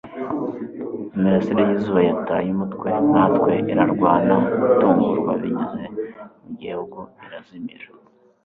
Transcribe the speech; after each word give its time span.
Imirasire 1.15 1.61
yizuba 1.69 1.99
yataye 2.09 2.47
umutwe 2.55 2.89
nkatwe 3.09 3.51
irarwana 3.71 4.35
itungurwa 4.69 5.31
binyuze 5.41 5.83
mu 6.41 6.51
gihu 6.59 7.01
irazimira 7.25 7.85